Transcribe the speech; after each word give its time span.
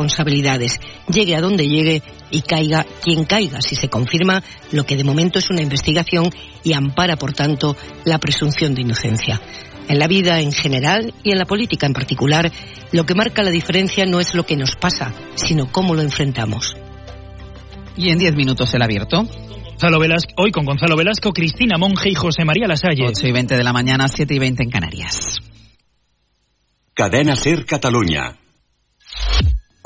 responsabilidades, 0.00 0.80
llegue 1.12 1.36
a 1.36 1.40
donde 1.40 1.68
llegue 1.68 2.02
y 2.30 2.40
caiga 2.42 2.86
quien 3.02 3.24
caiga, 3.24 3.60
si 3.60 3.74
se 3.74 3.88
confirma 3.88 4.42
lo 4.72 4.84
que 4.84 4.96
de 4.96 5.04
momento 5.04 5.38
es 5.38 5.50
una 5.50 5.62
investigación 5.62 6.30
y 6.64 6.72
ampara, 6.72 7.16
por 7.16 7.32
tanto, 7.32 7.76
la 8.04 8.18
presunción 8.18 8.74
de 8.74 8.82
inocencia. 8.82 9.40
En 9.88 9.98
la 9.98 10.06
vida 10.06 10.40
en 10.40 10.52
general 10.52 11.12
y 11.22 11.32
en 11.32 11.38
la 11.38 11.44
política 11.44 11.86
en 11.86 11.92
particular, 11.92 12.50
lo 12.92 13.04
que 13.04 13.14
marca 13.14 13.42
la 13.42 13.50
diferencia 13.50 14.06
no 14.06 14.20
es 14.20 14.34
lo 14.34 14.46
que 14.46 14.56
nos 14.56 14.76
pasa, 14.76 15.12
sino 15.34 15.70
cómo 15.70 15.94
lo 15.94 16.02
enfrentamos. 16.02 16.76
Y 17.96 18.10
en 18.10 18.18
10 18.18 18.36
minutos 18.36 18.72
el 18.72 18.82
abierto. 18.82 19.26
Gonzalo 19.64 19.98
Velasco, 19.98 20.32
hoy 20.36 20.52
con 20.52 20.64
Gonzalo 20.64 20.96
Velasco, 20.96 21.32
Cristina 21.32 21.76
Monge 21.76 22.10
y 22.10 22.14
José 22.14 22.44
María 22.44 22.66
Lasalle. 22.66 23.08
8 23.08 23.26
y 23.26 23.32
20 23.32 23.56
de 23.56 23.64
la 23.64 23.72
mañana, 23.72 24.08
7 24.08 24.32
y 24.32 24.38
20 24.38 24.62
en 24.62 24.70
Canarias. 24.70 25.38
Cadena 26.94 27.34
Ser 27.34 27.64
Catalunya. 27.64 28.36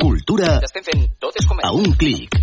Cultura 0.05 0.61
a 1.63 1.71
un 1.73 1.93
clic. 1.97 2.35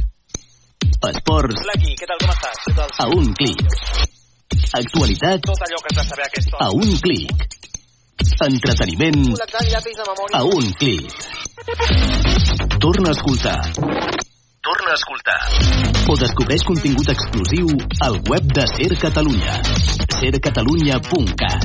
Esports 1.10 1.62
què 1.62 2.08
tal, 2.10 2.18
com 2.24 2.32
estàs? 2.34 2.58
Què 2.66 2.74
tal? 2.74 2.90
a 2.98 3.06
un 3.14 3.28
clic. 3.38 3.62
Actualitat 4.80 5.46
Tot 5.46 5.62
allò 5.68 5.78
que 5.84 5.92
has 5.92 6.00
de 6.00 6.06
saber 6.10 6.26
a 6.26 6.30
aquesta 6.32 6.58
hora. 6.58 6.66
a 6.66 6.70
un 6.74 6.92
clic. 7.06 7.30
Entreteniment 8.48 9.22
Col·lectant 9.28 9.68
llapis 9.76 9.96
de 10.00 10.06
memòria. 10.10 10.34
a 10.40 10.44
un 10.58 10.66
clic. 10.82 11.06
Torna 12.82 13.10
a 13.10 13.16
escoltar. 13.20 13.60
Torna 14.66 14.90
a 14.90 14.98
escoltar. 14.98 15.40
O 16.10 16.18
descobreix 16.18 16.64
contingut 16.66 17.14
exclusiu 17.14 17.68
al 18.02 18.18
web 18.32 18.44
de 18.58 18.66
Ser 18.74 18.98
Catalunya. 19.06 19.62
sercatalunya.cat 20.18 21.62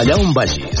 Allà 0.00 0.14
on 0.22 0.32
vagis, 0.32 0.80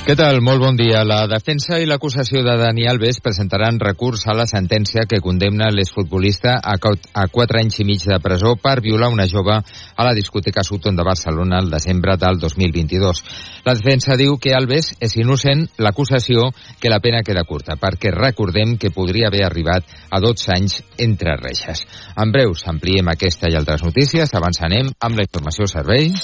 Què 0.00 0.14
tal? 0.16 0.38
Molt 0.40 0.62
bon 0.62 0.78
dia. 0.78 1.02
La 1.04 1.26
defensa 1.28 1.76
i 1.78 1.84
l'acusació 1.86 2.40
de 2.42 2.54
Dani 2.56 2.86
Alves 2.88 3.18
presentaran 3.20 3.76
recurs 3.78 4.22
a 4.26 4.34
la 4.34 4.46
sentència 4.48 5.04
que 5.06 5.20
condemna 5.20 5.68
l'exfutbolista 5.70 6.54
a, 6.56 6.78
4 6.80 7.60
anys 7.60 7.76
i 7.82 7.86
mig 7.86 8.06
de 8.08 8.16
presó 8.24 8.54
per 8.56 8.78
violar 8.80 9.10
una 9.12 9.28
jove 9.28 9.58
a 9.60 10.06
la 10.06 10.14
discoteca 10.16 10.64
Sutton 10.64 10.96
de 10.96 11.04
Barcelona 11.04 11.60
el 11.60 11.68
desembre 11.70 12.16
del 12.16 12.40
2022. 12.40 13.22
La 13.68 13.76
defensa 13.76 14.16
diu 14.16 14.38
que 14.40 14.56
Alves 14.56 14.94
és 15.04 15.18
innocent, 15.20 15.66
l'acusació 15.84 16.48
que 16.80 16.90
la 16.90 17.02
pena 17.04 17.20
queda 17.20 17.44
curta, 17.44 17.76
perquè 17.76 18.14
recordem 18.16 18.78
que 18.80 18.94
podria 18.96 19.28
haver 19.28 19.44
arribat 19.44 19.84
a 20.08 20.24
12 20.24 20.56
anys 20.56 20.80
entre 20.96 21.36
reixes. 21.44 21.84
En 22.16 22.32
breus 22.32 22.64
ampliem 22.72 23.12
aquesta 23.12 23.52
i 23.52 23.60
altres 23.60 23.84
notícies. 23.84 24.32
Abans 24.32 24.64
anem 24.64 24.94
amb 24.98 25.20
la 25.20 25.28
informació 25.28 25.68
servei. 25.68 26.14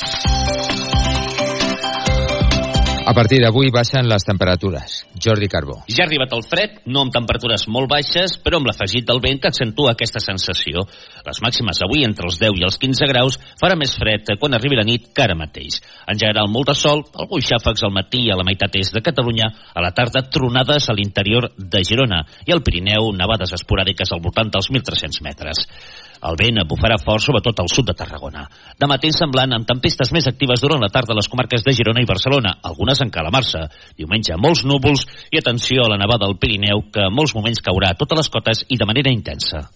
A 3.06 3.12
partir 3.14 3.36
d'avui 3.38 3.68
baixen 3.70 4.08
les 4.10 4.24
temperatures. 4.26 4.96
Jordi 5.14 5.46
Carbó. 5.46 5.76
Ja 5.86 6.02
ha 6.02 6.06
arribat 6.08 6.32
el 6.34 6.40
fred, 6.42 6.80
no 6.90 7.04
amb 7.04 7.12
temperatures 7.14 7.68
molt 7.70 7.86
baixes, 7.92 8.32
però 8.42 8.58
amb 8.58 8.66
l'afegit 8.66 9.04
del 9.06 9.20
vent 9.22 9.38
que 9.38 9.46
accentua 9.52 9.92
aquesta 9.92 10.18
sensació. 10.18 10.82
Les 11.28 11.38
màximes 11.44 11.78
avui 11.86 12.02
entre 12.02 12.26
els 12.26 12.40
10 12.40 12.58
i 12.58 12.64
els 12.66 12.78
15 12.82 13.06
graus 13.12 13.36
farà 13.60 13.76
més 13.78 13.94
fred 13.94 14.32
quan 14.40 14.58
arribi 14.58 14.80
la 14.80 14.86
nit 14.88 15.06
que 15.14 15.22
ara 15.22 15.36
mateix. 15.38 15.78
En 16.10 16.18
general, 16.18 16.50
molt 16.50 16.72
de 16.72 16.74
sol, 16.74 17.04
alguns 17.14 17.46
xàfecs 17.46 17.86
al 17.86 17.94
matí 17.94 18.24
a 18.26 18.40
la 18.40 18.46
meitat 18.48 18.74
est 18.74 18.98
de 18.98 19.04
Catalunya, 19.06 19.52
a 19.70 19.86
la 19.86 19.92
tarda 19.94 20.24
tronades 20.26 20.90
a 20.90 20.98
l'interior 20.98 21.52
de 21.54 21.84
Girona 21.86 22.24
i 22.42 22.50
al 22.56 22.64
Pirineu 22.66 23.12
nevades 23.14 23.54
esporàdiques 23.54 24.10
al 24.10 24.24
voltant 24.26 24.50
dels 24.50 24.72
1.300 24.74 25.22
metres. 25.22 25.62
El 26.26 26.38
vent 26.40 26.62
bufarà 26.66 26.96
fort, 26.98 27.22
sobretot 27.22 27.60
al 27.62 27.70
sud 27.70 27.86
de 27.90 27.94
Tarragona. 27.94 28.46
De 28.78 28.88
matí 28.90 29.12
semblant 29.14 29.54
amb 29.54 29.68
tempestes 29.68 30.10
més 30.16 30.26
actives 30.26 30.62
durant 30.64 30.82
la 30.82 30.90
tarda 30.90 31.14
a 31.14 31.18
les 31.18 31.30
comarques 31.30 31.62
de 31.62 31.74
Girona 31.76 32.02
i 32.02 32.08
Barcelona, 32.08 32.56
algunes 32.66 33.02
en 33.04 33.12
calamarsa. 33.14 33.66
Diumenge 33.98 34.38
molts 34.40 34.64
núvols 34.66 35.06
i 35.30 35.38
atenció 35.38 35.86
a 35.86 35.92
la 35.94 36.00
nevada 36.02 36.26
al 36.26 36.38
Pirineu, 36.42 36.88
que 36.90 37.06
en 37.06 37.14
molts 37.14 37.36
moments 37.38 37.62
caurà 37.62 37.94
a 37.94 38.00
totes 38.00 38.24
les 38.24 38.32
cotes 38.32 38.64
i 38.68 38.80
de 38.80 38.90
manera 38.90 39.12
intensa. 39.14 39.68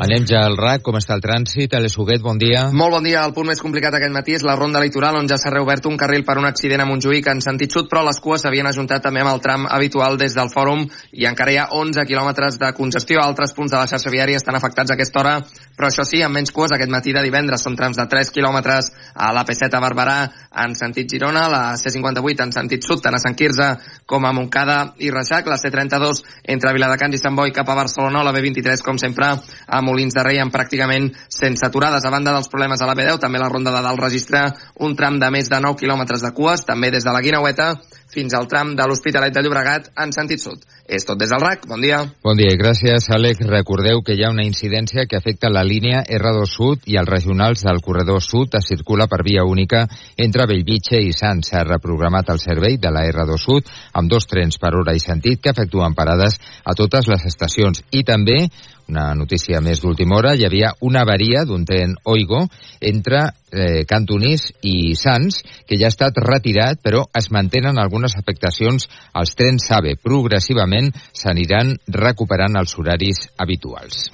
Anem 0.00 0.26
ja 0.28 0.42
al 0.44 0.56
RAC. 0.58 0.82
Com 0.84 0.96
està 0.98 1.14
el 1.16 1.22
trànsit? 1.24 1.74
Alex 1.76 1.96
Huguet, 1.98 2.20
bon 2.24 2.38
dia. 2.40 2.66
Molt 2.72 2.94
bon 2.96 3.06
dia. 3.06 3.22
El 3.24 3.32
punt 3.36 3.48
més 3.48 3.60
complicat 3.62 3.94
aquest 3.96 4.12
matí 4.12 4.36
és 4.36 4.44
la 4.46 4.56
ronda 4.58 4.82
litoral, 4.82 5.16
on 5.20 5.28
ja 5.30 5.38
s'ha 5.40 5.52
reobert 5.54 5.86
un 5.88 5.96
carril 6.00 6.24
per 6.26 6.36
un 6.40 6.48
accident 6.48 6.82
a 6.84 6.86
Montjuïc 6.88 7.30
en 7.32 7.40
sentit 7.44 7.72
sud, 7.72 7.88
però 7.90 8.02
les 8.06 8.20
cues 8.20 8.44
s'havien 8.44 8.68
ajuntat 8.68 9.04
també 9.06 9.22
amb 9.24 9.32
el 9.32 9.40
tram 9.44 9.66
habitual 9.70 10.18
des 10.20 10.36
del 10.36 10.52
fòrum 10.52 10.86
i 11.12 11.28
encara 11.30 11.54
hi 11.54 11.58
ha 11.60 11.68
11 11.80 12.06
quilòmetres 12.08 12.60
de 12.60 12.72
congestió. 12.76 13.22
Altres 13.24 13.54
punts 13.56 13.72
de 13.72 13.78
la 13.78 13.88
xarxa 13.90 14.12
viària 14.12 14.40
estan 14.40 14.58
afectats 14.58 14.92
a 14.92 14.98
aquesta 14.98 15.20
hora, 15.22 15.36
però 15.76 15.88
això 15.88 16.04
sí, 16.04 16.20
amb 16.22 16.36
menys 16.36 16.52
cues 16.52 16.72
aquest 16.74 16.90
matí 16.92 17.14
de 17.16 17.22
divendres. 17.24 17.62
Són 17.64 17.76
trams 17.78 17.96
de 17.96 18.06
3 18.10 18.30
quilòmetres 18.34 18.90
a 19.14 19.30
l'AP7 19.36 19.78
a 19.78 19.82
Barberà 19.82 20.16
en 20.64 20.74
sentit 20.78 21.08
Girona, 21.10 21.46
la 21.52 21.62
C58 21.80 22.46
en 22.46 22.52
sentit 22.52 22.84
sud, 22.84 23.02
tant 23.04 23.16
a 23.16 23.20
Sant 23.22 23.36
Quirze 23.38 23.70
com 24.10 24.26
a 24.26 24.32
Montcada 24.36 24.78
i 25.00 25.12
Reixac, 25.14 25.48
la 25.48 25.58
C32 25.60 26.24
entre 26.56 26.74
Viladecans 26.76 27.16
i 27.16 27.22
Sant 27.22 27.38
Boi 27.38 27.54
cap 27.56 27.68
a 27.70 27.78
Barcelona, 27.78 28.24
la 28.26 28.34
B23, 28.36 28.84
com 28.84 28.98
sempre, 29.00 29.30
a 29.66 29.80
Molins 29.84 30.16
de 30.16 30.26
Rei 30.26 30.42
amb 30.42 30.54
pràcticament 30.54 31.10
sense 31.28 31.66
aturades. 31.66 32.04
A 32.04 32.12
banda 32.12 32.34
dels 32.36 32.50
problemes 32.52 32.82
a 32.82 32.90
la 32.90 32.98
B10, 32.98 33.22
també 33.22 33.40
la 33.40 33.48
ronda 33.48 33.72
de 33.72 33.84
dalt 33.86 34.04
registra 34.04 34.46
un 34.80 34.96
tram 34.96 35.20
de 35.22 35.30
més 35.32 35.48
de 35.48 35.62
9 35.62 35.80
quilòmetres 35.80 36.24
de 36.26 36.34
cues, 36.36 36.66
també 36.68 36.90
des 36.90 37.06
de 37.06 37.14
la 37.14 37.24
Guinaueta 37.24 37.72
fins 38.12 38.34
al 38.34 38.48
tram 38.50 38.74
de 38.76 38.86
l'Hospitalet 38.86 39.34
de 39.34 39.42
Llobregat 39.44 39.90
en 40.02 40.12
sentit 40.14 40.42
sud. 40.42 40.62
És 40.90 41.06
tot 41.06 41.18
des 41.20 41.30
del 41.30 41.42
RAC. 41.42 41.68
Bon 41.70 41.80
dia. 41.80 42.00
Bon 42.24 42.36
dia 42.36 42.56
gràcies, 42.58 43.06
Àlex. 43.14 43.44
Recordeu 43.46 44.02
que 44.02 44.16
hi 44.18 44.24
ha 44.26 44.32
una 44.34 44.46
incidència 44.46 45.06
que 45.06 45.18
afecta 45.20 45.50
la 45.52 45.62
línia 45.62 46.02
R2 46.02 46.48
Sud 46.50 46.88
i 46.90 46.98
els 46.98 47.08
regionals 47.08 47.62
del 47.66 47.78
corredor 47.84 48.22
sud 48.26 48.56
es 48.58 48.66
circula 48.72 49.06
per 49.06 49.22
via 49.22 49.44
única 49.46 49.84
entre 50.16 50.48
Bellvitge 50.50 50.98
i 50.98 51.14
Sants. 51.14 51.52
S'ha 51.52 51.62
reprogramat 51.68 52.34
el 52.34 52.42
servei 52.42 52.76
de 52.82 52.90
la 52.90 53.06
R2 53.06 53.38
Sud 53.38 53.70
amb 53.94 54.10
dos 54.10 54.26
trens 54.26 54.58
per 54.58 54.74
hora 54.74 54.96
i 54.96 55.02
sentit 55.02 55.40
que 55.42 55.54
efectuen 55.54 55.94
parades 55.94 56.40
a 56.64 56.74
totes 56.74 57.06
les 57.06 57.26
estacions. 57.30 57.84
I 57.94 58.02
també, 58.02 58.48
una 58.90 59.14
notícia 59.14 59.60
més 59.64 59.80
d'última 59.82 60.18
hora, 60.18 60.34
hi 60.34 60.44
havia 60.46 60.72
una 60.86 61.04
avaria 61.06 61.44
d'un 61.46 61.64
tren 61.68 61.94
Oigo 62.10 62.42
entre 62.80 63.22
eh, 63.52 63.84
Cantonís 63.88 64.50
i 64.66 64.94
Sants, 64.98 65.40
que 65.66 65.78
ja 65.78 65.88
ha 65.88 65.94
estat 65.94 66.18
retirat, 66.24 66.82
però 66.82 67.06
es 67.16 67.30
mantenen 67.30 67.78
algunes 67.78 68.16
afectacions 68.18 68.88
als 69.14 69.36
trens 69.38 69.68
SAVE. 69.70 69.96
Progressivament 70.02 70.92
s'aniran 71.12 71.76
recuperant 71.94 72.58
els 72.60 72.76
horaris 72.78 73.28
habituals. 73.38 74.10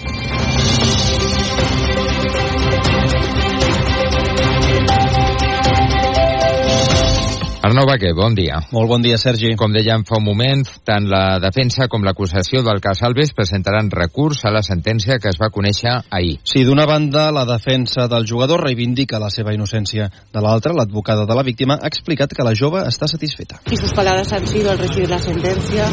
Arnau 7.66 7.82
Baquer, 7.82 8.12
bon 8.15 8.31
dia. 8.31 8.60
Molt 8.71 8.87
bon 8.87 9.03
dia, 9.03 9.16
Sergi. 9.19 9.49
Com 9.59 9.72
dèiem 9.75 10.04
fa 10.06 10.21
un 10.21 10.22
moment, 10.28 10.60
tant 10.87 11.09
la 11.10 11.41
defensa 11.43 11.88
com 11.91 12.04
l'acusació 12.06 12.62
del 12.62 12.78
cas 12.84 13.03
Alves 13.03 13.34
presentaran 13.34 13.91
recurs 13.91 14.44
a 14.47 14.53
la 14.54 14.62
sentència 14.62 15.19
que 15.19 15.32
es 15.32 15.41
va 15.43 15.50
conèixer 15.50 15.97
ahir. 16.15 16.37
Sí, 16.47 16.62
d'una 16.62 16.87
banda, 16.87 17.27
la 17.34 17.43
defensa 17.49 18.07
del 18.07 18.28
jugador 18.30 18.63
reivindica 18.68 19.18
la 19.18 19.33
seva 19.34 19.51
innocència. 19.57 20.07
De 20.30 20.47
l'altra, 20.47 20.77
l'advocada 20.78 21.27
de 21.27 21.34
la 21.34 21.42
víctima 21.42 21.80
ha 21.83 21.91
explicat 21.91 22.39
que 22.39 22.47
la 22.47 22.54
jove 22.54 22.86
està 22.86 23.10
satisfeta. 23.10 23.59
Y 23.66 23.77
sus 23.77 23.92
palabras 23.92 24.33
han 24.33 24.47
sido 24.47 24.71
al 24.71 24.78
recibir 24.78 25.10
la 25.10 25.19
sentencia, 25.19 25.91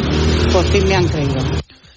por 0.54 0.66
fin 0.66 0.88
me 0.88 0.94
han 0.94 1.08
creído. 1.08 1.42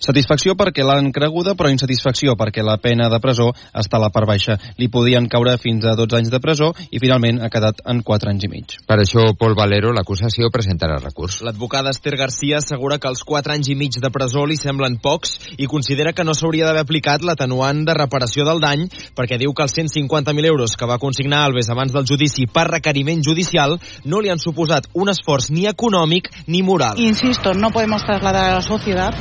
Satisfacció 0.06 0.54
perquè 0.54 0.84
l'han 0.86 1.08
creguda, 1.10 1.56
però 1.58 1.66
insatisfacció 1.72 2.36
perquè 2.38 2.62
la 2.62 2.76
pena 2.78 3.08
de 3.10 3.18
presó 3.18 3.48
està 3.74 3.98
a 3.98 4.04
la 4.04 4.10
part 4.14 4.28
baixa. 4.30 4.54
Li 4.78 4.86
podien 4.92 5.26
caure 5.26 5.56
fins 5.58 5.82
a 5.82 5.96
12 5.98 6.20
anys 6.20 6.30
de 6.30 6.38
presó 6.38 6.68
i 6.94 7.00
finalment 7.02 7.40
ha 7.42 7.50
quedat 7.50 7.80
en 7.90 8.04
4 8.06 8.30
anys 8.30 8.46
i 8.46 8.50
mig. 8.52 8.76
Per 8.86 9.00
això, 9.02 9.24
Pol 9.38 9.56
Valero, 9.58 9.90
l'acusació, 9.96 10.52
presentarà 10.54 11.00
recurs. 11.02 11.40
L'advocada 11.42 11.90
Esther 11.90 12.14
Garcia 12.20 12.60
assegura 12.60 13.00
que 13.02 13.10
els 13.10 13.24
4 13.26 13.56
anys 13.56 13.72
i 13.72 13.74
mig 13.74 13.98
de 13.98 14.12
presó 14.14 14.44
li 14.46 14.54
semblen 14.60 15.00
pocs 15.02 15.34
i 15.58 15.66
considera 15.66 16.14
que 16.14 16.22
no 16.22 16.36
s'hauria 16.38 16.68
d'haver 16.68 16.86
aplicat 16.86 17.26
l'atenuant 17.26 17.82
de 17.88 17.98
reparació 17.98 18.46
del 18.46 18.62
dany 18.62 18.86
perquè 19.18 19.40
diu 19.42 19.56
que 19.58 19.66
els 19.66 19.74
150.000 19.74 20.52
euros 20.52 20.76
que 20.78 20.86
va 20.86 21.00
consignar 21.02 21.42
Alves 21.48 21.72
abans 21.74 21.90
del 21.90 22.06
judici 22.06 22.46
per 22.46 22.68
requeriment 22.70 23.26
judicial 23.26 23.74
no 24.04 24.22
li 24.22 24.30
han 24.30 24.38
suposat 24.38 24.86
un 24.94 25.10
esforç 25.10 25.50
ni 25.50 25.66
econòmic 25.66 26.30
ni 26.46 26.62
moral. 26.62 27.02
Insisto, 27.02 27.54
no 27.58 27.74
podemos 27.74 28.06
trasladar 28.06 28.52
a 28.52 28.54
la 28.60 28.62
sociedad 28.62 29.14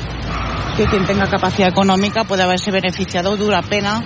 que 0.76 0.86
quien 0.88 1.06
tenga 1.06 1.28
capacidad 1.28 1.70
económica 1.70 2.26
puede 2.26 2.44
haberse 2.44 2.70
beneficiado 2.70 3.38
de 3.38 3.46
una 3.46 3.62
pena 3.62 4.04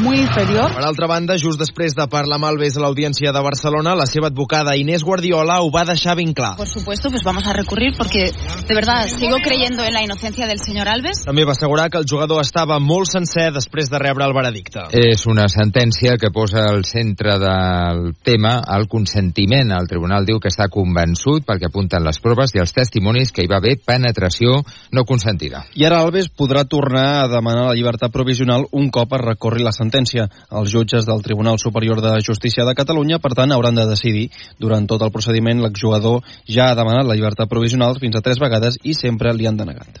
muy 0.00 0.20
inferior. 0.20 0.72
Per 0.74 0.84
altra 0.84 1.06
banda, 1.06 1.36
just 1.38 1.60
després 1.60 1.94
de 1.96 2.06
parlar 2.10 2.38
amb 2.38 2.48
Alves 2.48 2.76
a 2.76 2.82
l'Audiència 2.82 3.32
de 3.32 3.42
Barcelona, 3.44 3.94
la 3.98 4.06
seva 4.08 4.30
advocada 4.30 4.76
Inés 4.76 5.04
Guardiola 5.04 5.60
ho 5.60 5.70
va 5.72 5.84
deixar 5.84 6.16
ben 6.16 6.32
clar. 6.32 6.56
Por 6.56 6.68
supuesto, 6.68 7.10
pues 7.10 7.22
vamos 7.24 7.46
a 7.46 7.52
recurrir 7.52 7.92
porque 7.96 8.30
de 8.30 8.74
verdad 8.74 9.06
sigo 9.08 9.36
creyendo 9.44 9.84
en 9.84 9.92
la 9.92 10.02
inocencia 10.02 10.46
del 10.46 10.60
señor 10.60 10.88
Alves. 10.88 11.24
També 11.24 11.44
va 11.44 11.52
assegurar 11.52 11.90
que 11.90 11.98
el 11.98 12.08
jugador 12.08 12.40
estava 12.40 12.78
molt 12.80 13.10
sencer 13.10 13.50
després 13.52 13.90
de 13.90 13.98
rebre 13.98 14.24
el 14.24 14.34
veredicte. 14.36 14.86
És 14.92 15.26
una 15.26 15.48
sentència 15.48 16.16
que 16.20 16.32
posa 16.32 16.64
al 16.70 16.84
centre 16.84 17.36
del 17.38 18.14
tema 18.24 18.60
el 18.76 18.88
consentiment. 18.88 19.74
El 19.76 19.88
tribunal 19.90 20.26
diu 20.26 20.40
que 20.40 20.52
està 20.52 20.70
convençut 20.72 21.44
perquè 21.46 21.68
apunten 21.68 22.04
les 22.06 22.20
proves 22.20 22.54
i 22.54 22.62
els 22.62 22.72
testimonis 22.72 23.32
que 23.32 23.44
hi 23.44 23.50
va 23.50 23.60
haver 23.60 23.76
penetració 23.84 24.60
no 24.92 25.04
consentida. 25.04 25.64
I 25.74 25.84
ara 25.88 26.00
Alves 26.00 26.30
podrà 26.32 26.64
tornar 26.64 27.24
a 27.24 27.28
demanar 27.28 27.68
la 27.68 27.76
llibertat 27.76 28.12
provisional 28.12 28.66
un 28.72 28.90
cop 28.90 29.12
es 29.16 29.24
recorri 29.24 29.64
la 29.64 29.72
sentència. 29.80 30.28
Els 30.52 30.70
jutges 30.72 31.08
del 31.08 31.24
Tribunal 31.26 31.58
Superior 31.58 32.04
de 32.04 32.14
Justícia 32.26 32.66
de 32.68 32.76
Catalunya, 32.78 33.18
per 33.18 33.34
tant, 33.38 33.52
hauran 33.56 33.80
de 33.80 33.88
decidir. 33.90 34.28
Durant 34.60 34.86
tot 34.86 35.02
el 35.02 35.14
procediment, 35.14 35.64
l'exjugador 35.64 36.20
ja 36.46 36.70
ha 36.70 36.78
demanat 36.78 37.08
la 37.08 37.16
llibertat 37.18 37.50
provisional 37.50 37.98
fins 38.00 38.16
a 38.16 38.24
tres 38.24 38.42
vegades 38.42 38.78
i 38.84 38.94
sempre 38.94 39.34
li 39.34 39.48
han 39.50 39.60
denegat. 39.60 40.00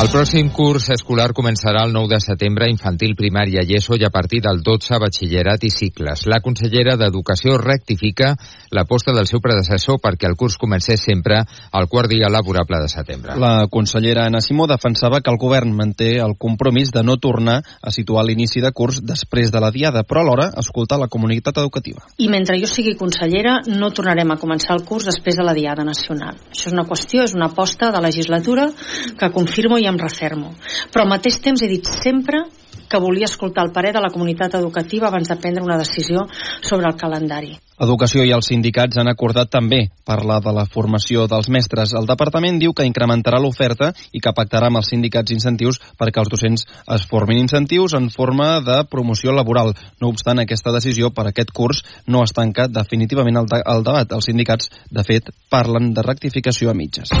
El 0.00 0.08
pròxim 0.08 0.46
curs 0.56 0.86
escolar 0.94 1.26
començarà 1.36 1.82
el 1.84 1.90
9 1.92 2.08
de 2.08 2.18
setembre 2.24 2.70
infantil, 2.72 3.10
primària 3.18 3.60
i 3.68 3.74
ESO 3.76 3.98
i 4.00 4.06
a 4.06 4.08
partir 4.08 4.38
del 4.40 4.62
12 4.64 4.96
batxillerat 4.96 5.66
i 5.68 5.70
cicles. 5.74 6.22
La 6.24 6.38
consellera 6.40 6.94
d'Educació 6.96 7.58
rectifica 7.60 8.30
l'aposta 8.72 9.12
del 9.12 9.28
seu 9.28 9.42
predecessor 9.44 9.98
perquè 10.00 10.24
el 10.30 10.38
curs 10.40 10.56
comencés 10.56 11.04
sempre 11.04 11.42
al 11.44 11.88
quart 11.92 12.08
dia 12.08 12.30
laborable 12.32 12.80
de 12.80 12.88
setembre. 12.88 13.34
La 13.36 13.66
consellera 13.68 14.24
Anna 14.24 14.40
Simó 14.40 14.64
defensava 14.70 15.20
que 15.20 15.28
el 15.34 15.36
govern 15.42 15.76
manté 15.76 16.14
el 16.24 16.32
compromís 16.40 16.94
de 16.96 17.04
no 17.04 17.18
tornar 17.20 17.58
a 17.60 17.92
situar 17.92 18.24
l'inici 18.24 18.64
de 18.64 18.72
curs 18.72 19.02
després 19.04 19.52
de 19.52 19.60
la 19.60 19.68
diada, 19.70 20.06
però 20.08 20.24
alhora 20.24 20.48
escoltar 20.64 20.96
la 20.96 21.10
comunitat 21.12 21.60
educativa. 21.60 22.06
I 22.16 22.30
mentre 22.32 22.56
jo 22.62 22.72
sigui 22.72 22.96
consellera 22.96 23.58
no 23.68 23.92
tornarem 23.92 24.32
a 24.32 24.40
començar 24.40 24.78
el 24.78 24.86
curs 24.88 25.12
després 25.12 25.36
de 25.36 25.44
la 25.44 25.52
Diada 25.52 25.84
Nacional. 25.84 26.40
Això 26.48 26.72
és 26.72 26.78
una 26.78 26.88
qüestió, 26.88 27.28
és 27.28 27.36
una 27.36 27.52
aposta 27.52 27.92
de 27.92 28.00
legislatura 28.00 28.70
que 29.20 29.32
confirmo 29.36 29.76
i 29.76 29.89
em 29.92 30.00
refermo. 30.00 30.54
Però 30.92 31.04
al 31.04 31.12
mateix 31.12 31.40
temps 31.44 31.62
he 31.62 31.70
dit 31.70 31.86
sempre 32.00 32.44
que 32.90 32.98
volia 32.98 33.30
escoltar 33.30 33.64
el 33.64 33.72
parer 33.72 33.92
de 33.94 34.02
la 34.02 34.10
comunitat 34.10 34.56
educativa 34.58 35.08
abans 35.08 35.28
de 35.30 35.36
prendre 35.36 35.62
una 35.62 35.78
decisió 35.78 36.26
sobre 36.60 36.88
el 36.90 36.96
calendari. 36.98 37.54
Educació 37.80 38.26
i 38.26 38.32
els 38.36 38.50
sindicats 38.50 38.98
han 39.00 39.08
acordat 39.08 39.48
també 39.48 39.86
parlar 40.04 40.40
de 40.44 40.52
la 40.52 40.66
formació 40.68 41.24
dels 41.30 41.48
mestres. 41.48 41.94
El 41.96 42.08
departament 42.10 42.58
diu 42.60 42.74
que 42.76 42.84
incrementarà 42.84 43.38
l'oferta 43.40 43.92
i 44.12 44.20
que 44.20 44.34
pactarà 44.36 44.68
amb 44.68 44.82
els 44.82 44.90
sindicats 44.92 45.32
incentius 45.32 45.80
perquè 45.96 46.20
els 46.20 46.28
docents 46.28 46.66
es 46.66 47.06
formin 47.08 47.40
incentius 47.40 47.94
en 47.96 48.10
forma 48.10 48.58
de 48.60 48.82
promoció 48.90 49.32
laboral. 49.32 49.72
No 50.02 50.10
obstant, 50.12 50.42
aquesta 50.42 50.74
decisió 50.76 51.08
per 51.14 51.30
aquest 51.30 51.54
curs 51.56 51.84
no 52.06 52.24
es 52.26 52.34
tanca 52.36 52.68
definitivament 52.68 53.40
el, 53.40 53.48
de 53.48 53.62
el 53.64 53.86
debat. 53.86 54.12
Els 54.12 54.28
sindicats, 54.28 54.68
de 54.90 55.06
fet, 55.06 55.32
parlen 55.48 55.94
de 55.94 56.04
rectificació 56.04 56.74
a 56.74 56.76
mitges. 56.76 57.14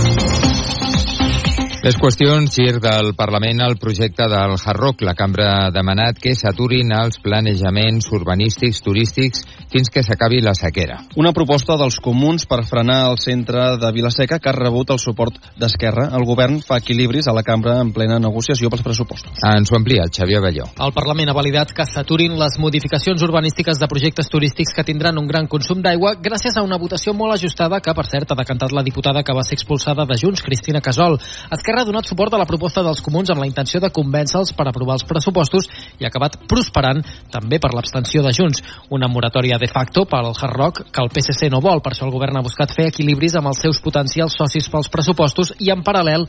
Les 1.80 1.96
qüestions, 1.96 2.44
gir 2.52 2.74
del 2.76 3.14
Parlament 3.16 3.62
al 3.64 3.78
projecte 3.80 4.26
del 4.28 4.52
Hard. 4.52 5.00
La 5.00 5.14
cambra 5.16 5.46
ha 5.48 5.68
demanat 5.72 6.18
que 6.20 6.34
s'aturin 6.36 6.90
els 6.92 7.16
planejaments 7.24 8.10
urbanístics 8.12 8.82
turístics 8.84 9.46
fins 9.72 9.88
que 9.88 10.02
s'acabi 10.04 10.42
la 10.44 10.52
sequera. 10.52 10.98
Una 11.16 11.32
proposta 11.32 11.78
dels 11.80 11.96
comuns 12.04 12.44
per 12.44 12.66
frenar 12.68 12.98
el 13.08 13.16
centre 13.22 13.78
de 13.80 13.92
Vilaseca 13.96 14.36
que 14.38 14.50
ha 14.50 14.54
rebut 14.58 14.92
el 14.92 15.00
suport 15.00 15.38
d'Esquerra. 15.56 16.10
El 16.18 16.26
govern 16.28 16.58
fa 16.60 16.76
equilibris 16.82 17.30
a 17.30 17.32
la 17.32 17.44
cambra 17.46 17.78
en 17.80 17.94
plena 17.96 18.20
negociació 18.20 18.68
pels 18.68 18.84
pressupostos. 18.84 19.40
Ens 19.48 19.72
ho 19.72 19.78
amplia 19.80 20.04
el 20.04 20.12
Xavier 20.12 20.44
Balló. 20.44 20.68
El 20.76 20.92
Parlament 20.92 21.32
ha 21.32 21.38
validat 21.38 21.72
que 21.72 21.88
s'aturin 21.88 22.36
les 22.36 22.60
modificacions 22.60 23.24
urbanístiques 23.24 23.80
de 23.80 23.88
projectes 23.88 24.28
turístics 24.28 24.76
que 24.76 24.84
tindran 24.84 25.16
un 25.16 25.32
gran 25.32 25.48
consum 25.48 25.80
d'aigua 25.80 26.12
gràcies 26.20 26.60
a 26.60 26.66
una 26.66 26.76
votació 26.76 27.16
molt 27.16 27.38
ajustada 27.38 27.80
que, 27.80 27.96
per 27.96 28.04
cert, 28.12 28.36
ha 28.36 28.40
decantat 28.44 28.76
la 28.76 28.84
diputada 28.84 29.24
que 29.24 29.32
va 29.32 29.48
ser 29.48 29.56
expulsada 29.56 30.04
de 30.04 30.20
Junts, 30.20 30.44
Cristina 30.44 30.84
Casol. 30.84 31.16
Esquerra 31.48 31.69
Esquerra 31.70 31.84
ha 31.84 31.86
donat 31.86 32.08
suport 32.08 32.34
a 32.34 32.38
la 32.40 32.48
proposta 32.50 32.82
dels 32.82 32.98
comuns 32.98 33.30
amb 33.30 33.38
la 33.38 33.46
intenció 33.46 33.78
de 33.78 33.92
convèncer-los 33.94 34.50
per 34.58 34.64
aprovar 34.66 34.96
els 34.96 35.04
pressupostos 35.06 35.68
i 36.00 36.02
ha 36.02 36.08
acabat 36.10 36.34
prosperant 36.50 36.98
també 37.30 37.60
per 37.62 37.70
l'abstenció 37.76 38.24
de 38.26 38.32
Junts. 38.34 38.58
Una 38.90 39.06
moratòria 39.06 39.54
de 39.62 39.70
facto 39.70 40.02
per 40.02 40.18
al 40.18 40.34
Hard 40.34 40.56
Rock 40.56 40.82
que 40.90 41.04
el 41.04 41.14
PSC 41.14 41.46
no 41.46 41.62
vol. 41.62 41.78
Per 41.78 41.92
això 41.94 42.08
el 42.08 42.16
govern 42.16 42.40
ha 42.40 42.42
buscat 42.42 42.74
fer 42.74 42.88
equilibris 42.90 43.38
amb 43.38 43.52
els 43.52 43.62
seus 43.62 43.78
potencials 43.78 44.34
socis 44.34 44.66
pels 44.66 44.90
pressupostos 44.90 45.54
i 45.60 45.70
en 45.70 45.86
paral·lel 45.86 46.26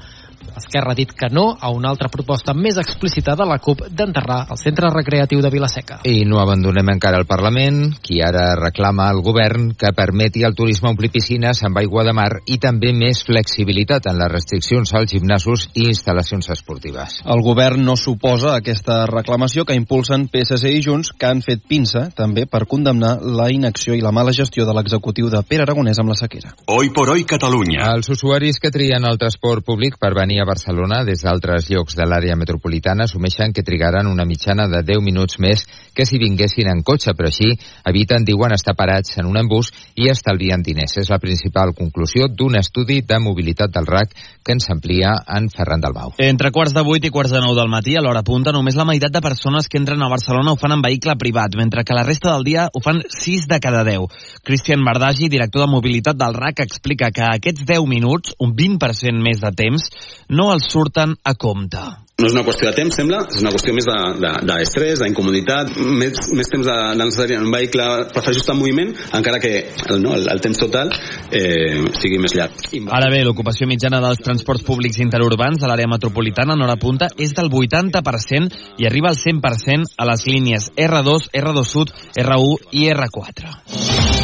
Esquerra 0.57 0.91
ha 0.91 0.97
dit 0.97 1.11
que 1.15 1.29
no 1.31 1.55
a 1.59 1.69
una 1.71 1.89
altra 1.91 2.09
proposta 2.11 2.53
més 2.53 2.77
explícita 2.81 3.35
de 3.39 3.45
la 3.47 3.57
CUP 3.61 3.85
d'enterrar 3.89 4.41
el 4.51 4.59
centre 4.59 4.89
recreatiu 4.91 5.41
de 5.41 5.51
Vilaseca. 5.53 6.01
I 6.07 6.25
no 6.27 6.41
abandonem 6.41 6.91
encara 6.91 7.19
el 7.21 7.27
Parlament, 7.29 7.95
qui 8.03 8.19
ara 8.25 8.51
reclama 8.59 9.07
al 9.09 9.21
govern 9.23 9.71
que 9.79 9.93
permeti 9.95 10.43
al 10.43 10.55
turisme 10.57 10.89
omplir 10.91 11.11
piscines 11.13 11.63
amb 11.67 11.79
aigua 11.81 12.03
de 12.07 12.15
mar 12.17 12.29
i 12.45 12.57
també 12.59 12.91
més 12.95 13.23
flexibilitat 13.27 14.09
en 14.11 14.19
les 14.19 14.31
restriccions 14.33 14.93
als 14.97 15.15
gimnasos 15.31 15.69
i 15.73 15.87
instal·lacions 15.87 16.49
esportives. 16.51 17.21
El 17.25 17.41
govern 17.43 17.83
no 17.85 17.95
suposa 17.95 18.55
aquesta 18.57 19.05
reclamació 19.07 19.63
que 19.65 19.75
impulsen 19.77 20.27
PSC 20.31 20.71
i 20.75 20.81
Junts, 20.83 21.13
que 21.15 21.27
han 21.29 21.41
fet 21.45 21.63
pinça 21.67 22.09
també 22.15 22.45
per 22.45 22.65
condemnar 22.67 23.17
la 23.21 23.49
inacció 23.51 23.95
i 23.95 24.01
la 24.01 24.11
mala 24.11 24.33
gestió 24.35 24.65
de 24.65 24.75
l'executiu 24.75 25.29
de 25.31 25.41
Pere 25.47 25.63
Aragonès 25.63 25.99
amb 26.01 26.11
la 26.11 26.17
sequera. 26.19 26.51
Hoy 26.67 26.89
por 26.89 27.09
hoy 27.09 27.23
Catalunya. 27.23 27.87
Els 27.95 28.09
usuaris 28.11 28.59
que 28.59 28.71
trien 28.71 29.05
el 29.07 29.19
transport 29.21 29.63
públic 29.65 29.97
per 30.01 30.13
venir 30.17 30.41
a 30.41 30.47
Barcelona 30.47 31.03
des 31.07 31.23
d'altres 31.23 31.69
llocs 31.71 31.95
de 31.95 32.07
l'àrea 32.07 32.35
metropolitana 32.35 33.07
assumeixen 33.07 33.53
que 33.53 33.63
trigaran 33.63 34.11
una 34.11 34.25
mitjana 34.25 34.67
de 34.67 34.83
10 34.83 35.03
minuts 35.05 35.39
més 35.39 35.63
que 35.95 36.05
si 36.05 36.19
vinguessin 36.19 36.69
en 36.71 36.83
cotxe, 36.83 37.15
però 37.15 37.31
així 37.31 37.53
eviten, 37.87 38.25
diuen, 38.27 38.51
estar 38.55 38.75
parats 38.75 39.17
en 39.19 39.29
un 39.29 39.39
embús 39.39 39.71
i 39.95 40.09
estalvien 40.11 40.63
diners. 40.63 40.97
És 40.99 41.11
la 41.11 41.19
principal 41.19 41.73
conclusió 41.77 42.27
d'un 42.27 42.57
estudi 42.59 43.01
de 43.01 43.19
mobilitat 43.19 43.71
del 43.71 43.87
RAC 43.87 44.15
que 44.43 44.55
ens 44.55 44.69
amplia 44.71 45.20
en 45.27 45.49
Ferran 45.53 45.81
Dalbau. 45.83 46.13
Entre 46.21 46.51
quarts 46.51 46.73
de 46.75 46.83
vuit 46.85 47.05
i 47.05 47.11
quarts 47.13 47.33
de 47.33 47.41
nou 47.43 47.55
del 47.57 47.71
matí, 47.71 47.95
a 47.95 48.03
l'hora 48.03 48.23
punta, 48.27 48.53
només 48.55 48.77
la 48.79 48.85
meitat 48.87 49.13
de 49.13 49.23
persones 49.23 49.69
que 49.69 49.79
entren 49.81 50.01
a 50.01 50.09
Barcelona 50.11 50.53
ho 50.53 50.59
fan 50.59 50.75
en 50.77 50.83
vehicle 50.85 51.15
privat, 51.21 51.55
mentre 51.59 51.85
que 51.85 51.97
la 51.97 52.05
resta 52.07 52.33
del 52.33 52.45
dia 52.47 52.67
ho 52.73 52.83
fan 52.83 53.01
6 53.07 53.47
de 53.51 53.59
cada 53.63 53.83
10. 53.87 54.07
Cristian 54.43 54.85
Bardagi, 54.85 55.29
director 55.29 55.65
de 55.65 55.71
mobilitat 55.71 56.19
del 56.19 56.37
RAC, 56.37 56.63
explica 56.65 57.11
que 57.11 57.25
aquests 57.27 57.65
10 57.65 57.89
minuts, 57.89 58.35
un 58.39 58.55
20% 58.55 59.21
més 59.21 59.41
de 59.41 59.51
temps, 59.55 59.89
no 60.29 60.51
els 60.53 60.71
surten 60.71 61.17
a 61.23 61.35
compte. 61.35 61.81
No 62.21 62.29
és 62.29 62.35
una 62.35 62.43
qüestió 62.45 62.69
de 62.69 62.75
temps, 62.77 62.93
sembla, 62.93 63.23
és 63.33 63.41
una 63.41 63.49
qüestió 63.55 63.73
més 63.73 63.87
d'estrès, 63.89 64.99
de, 64.99 64.99
de, 64.99 65.07
d'incomoditat, 65.07 65.71
més, 65.81 66.19
més 66.37 66.51
temps 66.51 66.67
de, 66.67 66.75
de 66.91 66.99
necessari 66.99 67.37
en 67.37 67.47
un 67.47 67.55
vehicle 67.55 67.87
per 68.13 68.21
fer 68.21 68.35
ajustar 68.35 68.53
en 68.53 68.59
moviment, 68.61 68.93
encara 69.17 69.39
que 69.41 69.53
el, 69.87 70.01
no, 70.03 70.13
el, 70.13 70.29
el 70.29 70.43
temps 70.43 70.61
total 70.61 70.93
eh, 70.93 71.81
sigui 71.97 72.21
més 72.21 72.37
llarg. 72.37 72.61
Ara 72.93 73.09
bé, 73.09 73.23
l'ocupació 73.25 73.65
mitjana 73.69 74.03
dels 74.05 74.21
transports 74.21 74.65
públics 74.67 75.01
interurbans 75.01 75.65
a 75.65 75.71
l'àrea 75.71 75.89
metropolitana 75.89 76.53
en 76.53 76.65
hora 76.67 76.77
punta 76.77 77.09
és 77.17 77.33
del 77.37 77.49
80% 77.49 78.77
i 78.77 78.89
arriba 78.89 79.09
al 79.09 79.17
100% 79.17 79.95
a 79.97 80.11
les 80.13 80.27
línies 80.29 80.71
R2, 80.77 81.31
R2 81.41 81.71
Sud, 81.73 81.95
R1 82.21 82.75
i 82.77 82.89
R4. 82.93 84.20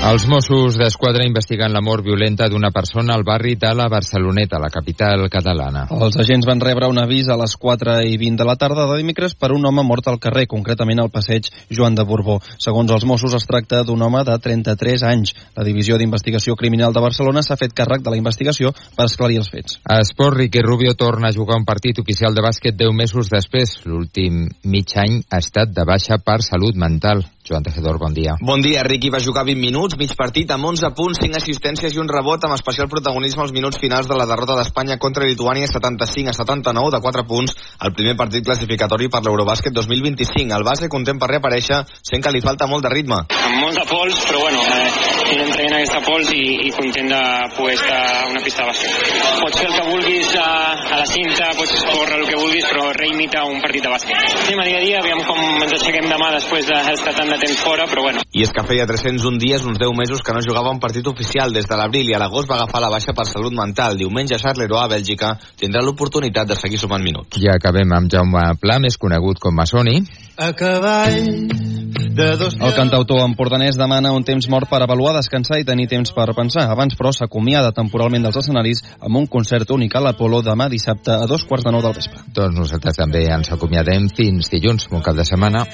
Els 0.00 0.24
Mossos 0.24 0.78
d'Esquadra 0.80 1.26
investiguen 1.28 1.74
la 1.74 1.82
mort 1.84 2.00
violenta 2.02 2.46
d'una 2.48 2.70
persona 2.72 3.12
al 3.12 3.22
barri 3.22 3.52
de 3.60 3.68
la 3.76 3.84
Barceloneta, 3.92 4.56
la 4.58 4.70
capital 4.72 5.26
catalana. 5.28 5.82
Els 5.92 6.16
agents 6.22 6.46
van 6.48 6.62
rebre 6.64 6.88
un 6.88 6.98
avís 6.98 7.28
a 7.28 7.36
les 7.36 7.52
4 7.60 7.98
i 8.08 8.16
20 8.16 8.40
de 8.40 8.46
la 8.48 8.54
tarda 8.56 8.86
de 8.88 8.96
dimecres 8.96 9.34
per 9.36 9.50
un 9.52 9.66
home 9.68 9.84
mort 9.84 10.08
al 10.08 10.16
carrer, 10.18 10.46
concretament 10.48 11.02
al 11.04 11.10
passeig 11.12 11.50
Joan 11.68 11.98
de 11.98 12.06
Borbó. 12.08 12.38
Segons 12.56 12.90
els 12.96 13.04
Mossos, 13.04 13.36
es 13.36 13.44
tracta 13.46 13.82
d'un 13.84 14.00
home 14.00 14.22
de 14.24 14.38
33 14.40 15.04
anys. 15.04 15.34
La 15.54 15.66
Divisió 15.68 15.98
d'Investigació 16.00 16.56
Criminal 16.56 16.96
de 16.96 17.04
Barcelona 17.04 17.44
s'ha 17.44 17.60
fet 17.60 17.76
càrrec 17.76 18.00
de 18.00 18.14
la 18.14 18.18
investigació 18.18 18.72
per 18.96 19.04
esclarir 19.04 19.42
els 19.42 19.52
fets. 19.52 19.78
A 19.84 20.00
Esport, 20.00 20.38
Riqui 20.40 20.64
Rubio 20.64 20.96
torna 20.96 21.28
a 21.28 21.36
jugar 21.36 21.60
un 21.60 21.68
partit 21.68 22.00
oficial 22.00 22.32
de 22.32 22.46
bàsquet 22.48 22.72
10 22.72 22.96
mesos 22.96 23.28
després. 23.28 23.76
L'últim 23.84 24.48
mig 24.64 24.96
any 24.96 25.20
ha 25.28 25.44
estat 25.44 25.76
de 25.76 25.84
baixa 25.84 26.18
per 26.24 26.40
salut 26.40 26.74
mental. 26.74 27.20
Joan 27.50 27.64
Tejedor, 27.66 27.98
bon 27.98 28.14
dia. 28.14 28.36
Bon 28.40 28.62
dia, 28.62 28.84
Riqui 28.86 29.10
va 29.10 29.18
jugar 29.18 29.42
20 29.48 29.58
minuts, 29.58 29.89
mig 29.98 30.12
partit, 30.18 30.50
amb 30.54 30.66
11 30.68 30.90
punts, 30.94 31.18
5 31.22 31.38
assistències 31.38 31.94
i 31.94 32.00
un 32.02 32.08
rebot, 32.10 32.44
amb 32.44 32.54
especial 32.56 32.88
protagonisme 32.92 33.42
als 33.42 33.54
minuts 33.56 33.80
finals 33.82 34.08
de 34.10 34.18
la 34.18 34.26
derrota 34.28 34.56
d'Espanya 34.58 34.98
contra 35.02 35.26
Lituània 35.26 35.66
75 35.70 36.30
a 36.30 36.36
79 36.36 36.92
de 36.94 37.00
4 37.06 37.26
punts, 37.26 37.56
el 37.86 37.94
primer 37.96 38.16
partit 38.18 38.44
classificatori 38.46 39.08
per 39.08 39.22
l'Eurobàsquet 39.24 39.74
2025. 39.74 40.54
El 40.54 40.66
base 40.66 40.90
content 40.92 41.18
per 41.18 41.30
reaparèixer, 41.32 41.82
sent 42.02 42.22
que 42.22 42.34
li 42.34 42.44
falta 42.44 42.70
molt 42.70 42.86
de 42.86 42.94
ritme. 42.94 43.24
Amb 43.26 43.64
molt 43.64 43.80
de 43.80 43.86
pols, 43.90 44.20
però 44.28 44.44
bueno, 44.44 44.62
eh, 44.62 45.09
anem 45.36 45.52
traient 45.54 45.76
aquesta 45.76 46.00
pols 46.06 46.30
i, 46.34 46.42
i 46.66 46.70
content 46.74 47.10
de 47.10 47.22
poder 47.56 47.76
estar 47.76 48.00
a 48.00 48.26
una 48.30 48.42
pista 48.44 48.64
de 48.64 48.70
bàsquet. 48.70 48.92
Pots 49.40 49.60
fer 49.60 49.68
el 49.68 49.74
que 49.76 49.86
vulguis 49.90 50.30
a, 50.40 50.48
a 50.94 51.00
la 51.00 51.06
cinta, 51.08 51.50
pots 51.58 51.74
córrer 51.90 52.18
el 52.20 52.26
que 52.28 52.38
vulguis, 52.40 52.66
però 52.70 52.88
res 52.96 53.12
imita 53.14 53.44
un 53.48 53.60
partit 53.64 53.86
de 53.86 53.92
bàsquet. 53.92 54.36
Anem 54.46 54.62
a 54.62 54.66
dia 54.68 54.78
a 54.80 54.84
dia, 54.84 55.00
aviam 55.02 55.22
com 55.28 55.40
ens 55.64 55.74
aixequem 55.78 56.08
demà 56.10 56.30
després 56.36 56.68
d'estar 56.68 57.14
tant 57.18 57.32
de 57.32 57.38
temps 57.42 57.62
fora, 57.64 57.86
però 57.90 58.06
bueno. 58.08 58.24
I 58.30 58.44
és 58.46 58.54
que 58.54 58.64
feia 58.66 58.86
301 58.86 59.40
dies, 59.42 59.66
uns 59.66 59.80
10 59.80 59.96
mesos, 59.98 60.24
que 60.24 60.34
no 60.36 60.44
jugava 60.44 60.72
un 60.74 60.80
partit 60.82 61.06
oficial. 61.10 61.54
Des 61.56 61.68
de 61.68 61.78
l'abril 61.78 62.08
i 62.10 62.16
a 62.16 62.22
l'agost 62.22 62.50
va 62.50 62.60
agafar 62.60 62.82
la 62.84 62.92
baixa 62.92 63.14
per 63.16 63.26
salut 63.28 63.54
mental. 63.56 63.98
Diumenge 64.00 64.36
a 64.36 64.42
Charleroi, 64.42 64.84
a 64.84 64.90
Bèlgica, 64.94 65.34
tindrà 65.60 65.82
l'oportunitat 65.84 66.50
de 66.50 66.58
seguir 66.58 66.78
sumant 66.78 67.04
minuts. 67.04 67.40
I 67.40 67.50
acabem 67.52 67.92
amb 67.96 68.10
Jaume 68.12 68.44
Pla, 68.60 68.78
més 68.82 68.98
conegut 69.00 69.42
com 69.42 69.56
Masoni. 69.56 70.00
A 70.40 70.54
cavall 70.54 71.48
de 72.16 72.36
dos... 72.40 72.54
El 72.56 72.72
cantautor 72.72 73.20
empordanès 73.26 73.76
demana 73.76 74.14
un 74.16 74.24
temps 74.24 74.46
mort 74.48 74.70
per 74.70 74.78
avaluar, 74.80 75.12
descansar 75.12 75.58
i 75.60 75.66
tenir 75.68 75.84
temps 75.90 76.14
per 76.16 76.24
pensar. 76.32 76.64
Abans, 76.72 76.96
però, 76.96 77.12
s'acomiada 77.12 77.74
temporalment 77.76 78.24
dels 78.24 78.38
escenaris 78.40 78.80
amb 79.04 79.20
un 79.20 79.26
concert 79.28 79.68
únic 79.76 79.98
a 79.98 80.00
l'Apolo 80.00 80.40
demà 80.40 80.70
dissabte 80.72 81.12
a 81.12 81.28
dos 81.28 81.44
quarts 81.44 81.68
de 81.68 81.74
nou 81.76 81.84
del 81.84 81.92
vespre. 81.98 82.24
Doncs 82.32 82.56
nosaltres 82.56 82.96
també 82.96 83.26
ens 83.28 83.52
acomiadem 83.52 84.08
fins 84.16 84.48
dilluns, 84.48 84.88
bon 84.88 85.04
cap 85.04 85.18
de 85.20 85.28
setmana. 85.28 85.66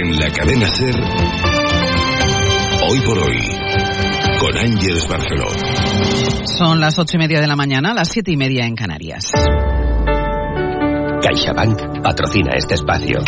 En 0.00 0.16
la 0.16 0.32
cadena 0.32 0.72
Ser, 0.72 0.96
hoy 2.88 3.00
por 3.04 3.18
hoy, 3.18 3.38
con 4.52 4.58
Ángeles 4.58 5.06
Barceló. 5.08 5.46
Son 6.44 6.80
las 6.80 6.98
ocho 6.98 7.16
y 7.16 7.18
media 7.18 7.40
de 7.40 7.46
la 7.46 7.56
mañana, 7.56 7.94
las 7.94 8.08
siete 8.08 8.32
y 8.32 8.36
media 8.36 8.66
en 8.66 8.74
Canarias. 8.74 9.32
CaixaBank 11.22 12.02
patrocina 12.02 12.50
este 12.56 12.74
espacio. 12.74 13.20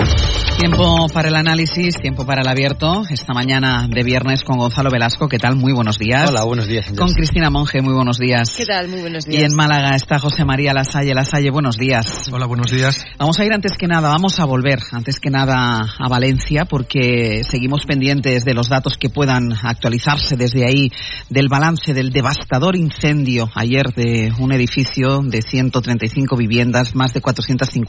Tiempo 0.59 1.07
para 1.13 1.29
el 1.29 1.37
análisis, 1.37 1.95
tiempo 1.97 2.27
para 2.27 2.43
el 2.43 2.49
abierto. 2.49 3.05
Esta 3.09 3.33
mañana 3.33 3.87
de 3.89 4.03
viernes 4.03 4.43
con 4.43 4.59
Gonzalo 4.59 4.91
Velasco. 4.91 5.29
¿Qué 5.29 5.39
tal? 5.39 5.55
Muy 5.55 5.73
buenos 5.73 5.99
días. 5.99 6.29
Hola, 6.29 6.45
buenos 6.45 6.67
días. 6.67 6.87
Con 6.97 7.13
Cristina 7.13 7.51
Monge, 7.51 7.83
muy 7.83 7.95
buenos 7.95 8.19
días. 8.19 8.55
¿Qué 8.57 8.67
tal? 8.67 8.89
Muy 8.89 9.01
buenos 9.01 9.27
días. 9.27 9.43
Y 9.43 9.45
en 9.45 9.55
Málaga 9.55 9.95
está 9.95 10.19
José 10.19 10.45
María 10.45 10.73
Lasalle. 10.73 11.15
Lasalle, 11.15 11.51
buenos 11.51 11.77
días. 11.77 12.29
Hola, 12.33 12.47
buenos 12.47 12.71
días. 12.71 13.05
Vamos 13.17 13.39
a 13.39 13.45
ir 13.45 13.53
antes 13.53 13.77
que 13.79 13.87
nada, 13.87 14.09
vamos 14.09 14.41
a 14.41 14.45
volver 14.45 14.81
antes 14.91 15.21
que 15.21 15.31
nada 15.31 15.87
a 15.99 16.09
Valencia 16.09 16.65
porque 16.65 17.43
seguimos 17.49 17.87
pendientes 17.87 18.45
de 18.45 18.55
los 18.55 18.69
datos 18.69 18.97
que 18.99 19.09
puedan 19.09 19.53
actualizarse 19.63 20.37
desde 20.37 20.67
ahí 20.67 20.91
del 21.31 21.49
balance 21.49 21.95
del 21.95 22.11
devastador 22.11 22.75
incendio 22.77 23.51
ayer 23.55 23.87
de 23.95 24.33
un 24.39 24.53
edificio 24.53 25.21
de 25.23 25.43
135 25.43 26.37
viviendas, 26.37 26.95
más 26.97 27.15
de 27.15 27.21
450 27.21 27.84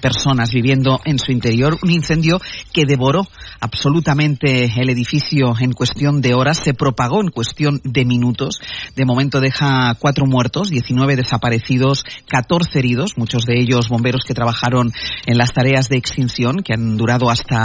personas 0.00 0.52
viviendo 0.52 1.00
en 1.04 1.18
su 1.18 1.32
interior. 1.32 1.78
Un 1.82 1.90
incendio 1.90 2.40
que 2.72 2.84
devoró 2.86 3.26
absolutamente 3.60 4.64
el 4.64 4.90
edificio 4.90 5.54
en 5.60 5.72
cuestión 5.72 6.20
de 6.20 6.34
horas, 6.34 6.58
se 6.58 6.74
propagó 6.74 7.20
en 7.20 7.30
cuestión 7.30 7.80
de 7.84 8.04
minutos. 8.04 8.60
De 8.96 9.04
momento 9.04 9.40
deja 9.40 9.94
cuatro 9.98 10.26
muertos, 10.26 10.70
19 10.70 11.16
desaparecidos, 11.16 12.04
14 12.28 12.78
heridos, 12.78 13.16
muchos 13.16 13.44
de 13.44 13.60
ellos 13.60 13.88
bomberos 13.88 14.24
que 14.24 14.34
trabajaron 14.34 14.92
en 15.26 15.38
las 15.38 15.52
tareas 15.52 15.88
de 15.88 15.96
extinción, 15.96 16.62
que 16.62 16.74
han 16.74 16.96
durado 16.96 17.30
hasta 17.30 17.60